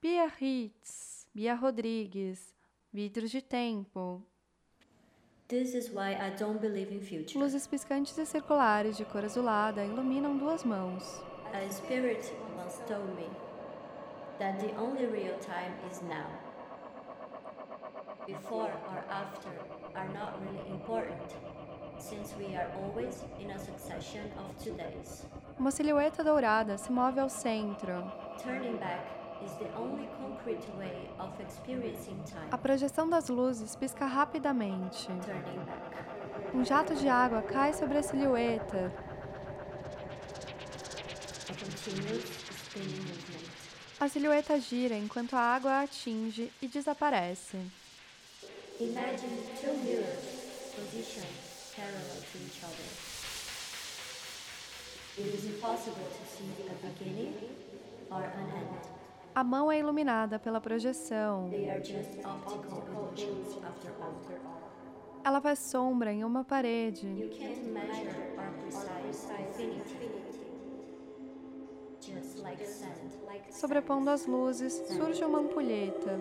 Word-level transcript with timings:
Biarritz, 0.00 1.26
Bia 1.34 1.56
Rodrigues, 1.56 2.54
Vidros 2.92 3.32
de 3.32 3.42
Tempo. 3.42 4.22
This 5.48 5.74
is 5.74 5.90
why 5.90 6.12
I 6.12 6.30
don't 6.38 6.60
believe 6.60 6.92
in 6.92 7.00
future. 7.00 7.36
Luzes 7.36 7.66
piscantes 7.66 8.16
e 8.16 8.24
circulares 8.24 8.96
de 8.96 9.04
cor 9.04 9.24
azulada 9.24 9.84
iluminam 9.84 10.38
duas 10.38 10.62
mãos. 10.62 11.02
A 11.52 11.68
spirit 11.72 12.32
once 12.56 12.78
told 12.86 13.12
me 13.16 13.28
that 14.38 14.60
the 14.60 14.72
only 14.78 15.06
real 15.06 15.36
time 15.40 15.74
is 15.90 16.00
now. 16.02 16.30
Before 18.24 18.70
or 18.70 19.04
after 19.10 19.50
are 19.96 20.08
not 20.14 20.38
really 20.40 20.70
important, 20.70 21.34
since 21.98 22.36
we 22.38 22.54
are 22.54 22.70
always 22.76 23.24
in 23.40 23.50
a 23.50 23.58
succession 23.58 24.30
of 24.38 24.54
todays. 24.62 25.26
Uma 25.58 25.72
silhueta 25.72 26.22
dourada 26.22 26.78
se 26.78 26.92
move 26.92 27.18
ao 27.18 27.28
centro. 27.28 28.12
Turning 28.40 28.76
back 28.76 29.27
is 29.44 29.52
the 29.58 29.68
only 29.76 30.08
concrete 30.18 30.66
way 30.76 31.10
of 31.18 31.30
experiencing 31.40 32.18
time. 32.24 32.48
A 32.50 32.58
projeção 32.58 33.08
das 33.08 33.28
luzes 33.28 33.76
pisca 33.76 34.06
rapidamente. 34.06 35.08
Um 36.54 36.64
jato 36.64 36.94
de 36.94 37.08
água 37.08 37.42
cai 37.42 37.72
sobre 37.72 37.98
a 37.98 38.02
silhueta. 38.02 38.92
A 44.00 44.08
silhueta 44.08 44.58
gira 44.60 44.94
enquanto 44.96 45.34
a 45.34 45.40
água 45.40 45.72
a 45.72 45.82
atinge 45.82 46.52
e 46.62 46.68
desaparece. 46.68 47.58
Imagine 48.80 49.42
two 49.60 49.74
mirrors 49.84 50.72
positioned 50.76 51.26
parallel 51.74 52.22
to 52.30 52.38
each 52.38 52.62
other. 52.62 52.88
It 55.18 55.34
is 55.34 55.46
impossible 55.46 56.06
to 56.06 56.24
see 56.30 56.48
a 56.70 56.74
beginning 56.86 57.34
or 58.10 58.22
an 58.22 58.50
end. 58.54 58.97
A 59.38 59.44
mão 59.44 59.70
é 59.70 59.78
iluminada 59.78 60.36
pela 60.36 60.60
projeção. 60.60 61.48
Ela 65.22 65.40
faz 65.40 65.60
sombra 65.60 66.12
em 66.12 66.24
uma 66.24 66.42
parede. 66.42 67.06
Sobrepondo 73.48 74.10
as 74.10 74.26
luzes, 74.26 74.72
surge 74.88 75.24
uma 75.24 75.38
ampulheta. 75.38 76.18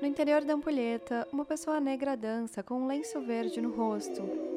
No 0.00 0.06
interior 0.06 0.44
da 0.44 0.54
ampulheta, 0.54 1.26
uma 1.32 1.44
pessoa 1.44 1.80
negra 1.80 2.16
dança 2.16 2.62
com 2.62 2.82
um 2.82 2.86
lenço 2.86 3.20
verde 3.20 3.60
no 3.60 3.74
rosto. 3.74 4.55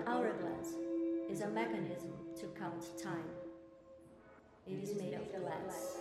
An 0.00 0.08
hourglass 0.08 0.78
is 1.28 1.42
a 1.42 1.48
mechanism 1.48 2.12
to 2.40 2.46
count 2.58 2.82
time. 3.02 3.30
It 4.66 4.82
is 4.82 4.94
made 4.94 5.12
of 5.14 5.28
glass. 5.30 5.98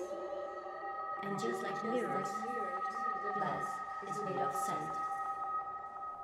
And 1.23 1.37
just 1.37 1.61
like 1.61 1.83
mirrors, 1.83 2.29
glass 3.33 3.65
is 4.09 4.17
made 4.23 4.41
of 4.41 4.55
sand. 4.55 4.91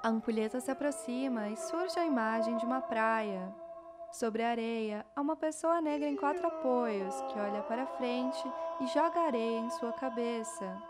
A 0.04 0.08
ampulheta 0.08 0.62
se 0.62 0.72
aproxima 0.72 1.50
e 1.50 1.58
surge 1.58 2.00
a 2.00 2.06
imagem 2.06 2.56
de 2.58 2.66
uma 2.66 2.80
praia. 2.80 3.54
Sobre 4.14 4.44
a 4.44 4.52
areia, 4.52 5.06
há 5.14 5.20
uma 5.20 5.36
pessoa 5.36 5.82
negra 5.82 6.08
em 6.08 6.16
quatro 6.16 6.48
apoios 6.48 7.14
que 7.23 7.39
olha 7.39 7.62
para 7.64 7.86
frente 7.86 8.42
e 8.80 8.88
joga 8.88 9.20
areia 9.20 9.60
em 9.60 9.70
sua 9.72 9.92
cabeça. 9.92 10.82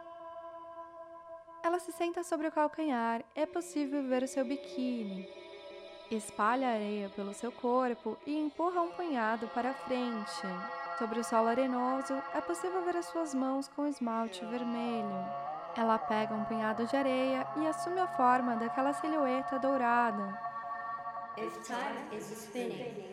Ela 1.64 1.80
se 1.80 1.92
senta 1.92 2.24
sobre 2.24 2.48
o 2.48 2.52
calcanhar, 2.52 3.24
é 3.34 3.48
possível 3.48 4.04
ver 4.04 4.22
o 4.22 4.28
seu 4.28 4.46
biquíni. 4.46 5.45
Espalha 6.12 6.70
areia 6.70 7.10
pelo 7.16 7.34
seu 7.34 7.52
corpo 7.52 8.16
e 8.28 8.38
empurra 8.38 8.82
um 8.82 8.92
punhado 8.92 9.48
para 9.48 9.74
frente. 9.74 10.48
Sobre 11.00 11.20
o 11.20 11.24
solo 11.24 11.48
arenoso, 11.48 12.14
é 12.34 12.40
possível 12.42 12.84
ver 12.84 12.96
as 12.96 13.08
suas 13.08 13.34
mãos 13.34 13.68
com 13.68 13.88
esmalte 13.88 14.46
vermelho. 14.46 15.26
Ela 15.76 15.98
pega 15.98 16.34
um 16.34 16.46
punhado 16.46 16.86
de 16.86 16.96
areia 16.96 17.48
e 17.58 17.68
assume 17.68 18.00
a 18.00 18.08
forma 18.08 18.56
daquela 18.56 18.94
silhueta 18.94 19.58
dourada. 19.58 20.40
If 21.38 21.60
time 21.64 22.18
is 22.18 22.32
spinning, 22.32 23.04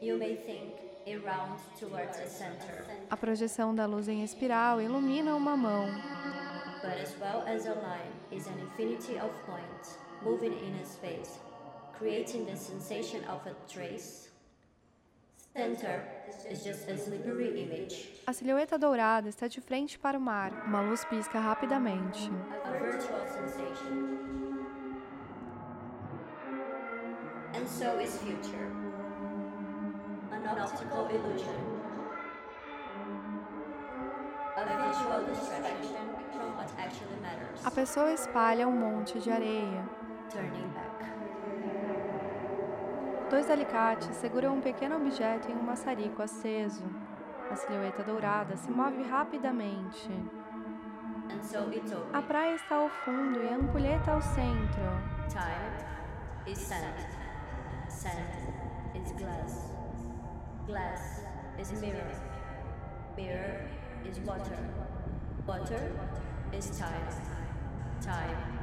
you 0.00 0.16
may 0.16 0.34
think 0.34 0.74
it 1.06 1.22
rounds 1.24 1.62
towards 1.78 2.18
a 2.18 2.26
center. 2.26 2.84
A 3.10 3.16
projeção 3.16 3.74
da 3.74 3.86
luz 3.86 4.08
em 4.08 4.24
espiral 4.24 4.80
ilumina 4.80 5.36
uma 5.36 5.56
mão. 5.56 5.86
But 6.82 6.98
as 7.00 7.14
well 7.20 7.44
as 7.46 7.66
a 7.66 7.74
line 7.74 8.12
is 8.32 8.48
an 8.48 8.58
infinity 8.58 9.16
of 9.20 9.30
points 9.46 9.98
moving 10.22 10.54
in 10.66 10.80
a 10.80 10.84
space, 10.84 11.38
creating 12.02 12.44
the 12.46 12.56
sensation 12.56 13.22
of 13.30 13.40
a 13.46 13.54
trace. 13.72 14.28
Center 15.54 16.02
is 16.50 16.64
just 16.64 16.88
a 16.88 16.98
slippery 16.98 17.62
image, 17.62 18.08
A 18.26 18.32
silhueta 18.32 18.76
dourada 18.78 19.28
está 19.28 19.46
de 19.46 19.60
frente 19.60 19.98
para 19.98 20.18
o 20.18 20.20
mar. 20.20 20.50
Uma 20.66 20.80
luz 20.80 21.04
pisca 21.04 21.38
rapidamente. 21.38 22.28
a 22.64 22.70
virtual 22.72 23.24
sensation. 23.28 24.18
And 27.54 27.68
so 27.68 28.00
is 28.00 28.16
future, 28.18 28.66
an 30.32 30.58
optical 30.58 31.06
illusion, 31.06 31.60
a 34.56 34.64
visual 34.64 35.24
distraction 35.26 36.08
from 36.32 36.56
what 36.56 36.70
actually 36.78 37.20
matters. 37.20 37.60
A 37.64 37.70
pessoa 37.70 38.12
espalha 38.12 38.66
um 38.66 38.72
monte 38.72 39.20
de 39.20 39.30
areia. 39.30 39.86
Turning 40.30 40.68
back. 40.72 40.91
Dois 43.32 43.48
alicates 43.50 44.14
seguram 44.16 44.58
um 44.58 44.60
pequeno 44.60 44.96
objeto 44.96 45.50
em 45.50 45.54
um 45.54 45.62
maçarico 45.62 46.20
aceso. 46.20 46.84
A 47.50 47.56
silhueta 47.56 48.02
dourada 48.02 48.54
se 48.58 48.70
move 48.70 49.02
rapidamente. 49.04 50.10
A 52.12 52.20
praia 52.20 52.54
está 52.54 52.74
ao 52.74 52.90
fundo 52.90 53.42
e 53.42 53.48
a 53.48 53.56
ampulheta 53.56 54.12
ao 54.12 54.20
centro. 54.20 54.82
time 55.30 56.46
is 56.46 56.58
sand. 56.58 56.94
Sand 57.88 58.20
is 58.94 59.12
glass. 59.12 59.72
Glass 60.66 61.24
is 61.58 61.72
mirror. 61.80 62.12
Mirror 63.16 63.66
is 64.04 64.18
water. 64.26 64.58
Water 65.46 65.90
is 66.52 66.68
time. 66.78 67.08
Time. 68.02 68.61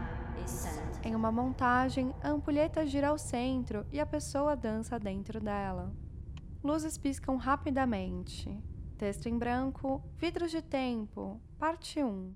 Em 1.04 1.16
uma 1.16 1.32
montagem, 1.32 2.14
a 2.22 2.30
ampulheta 2.30 2.86
gira 2.86 3.10
ao 3.10 3.18
centro 3.18 3.86
e 3.92 4.00
a 4.00 4.06
pessoa 4.06 4.56
dança 4.56 5.00
dentro 5.00 5.40
dela. 5.40 5.94
Luzes 6.64 6.98
piscam 6.98 7.38
rapidamente. 7.38 8.50
Texto 8.98 9.28
em 9.28 9.38
branco, 9.38 10.04
Vidros 10.18 10.52
de 10.52 10.62
Tempo, 10.62 11.40
parte 11.58 12.04
1. 12.04 12.36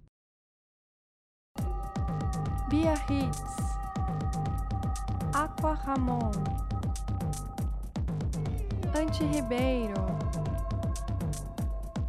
Biarritz, 2.69 3.43
Aqua 5.33 5.73
Ramon, 5.73 6.31
Anti 8.95 9.25
Ribeiro, 9.25 9.93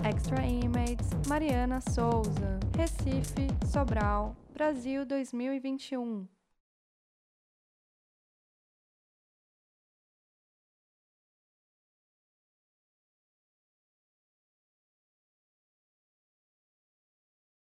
Extra 0.04 0.46
Images, 0.46 1.10
Mariana 1.28 1.80
Souza, 1.80 2.60
Recife, 2.76 3.48
Sobral, 3.66 4.36
Brasil 4.54 5.04
2021. 5.04 6.28